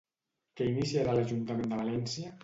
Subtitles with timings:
[0.61, 2.33] Què iniciarà l'Ajuntament de València?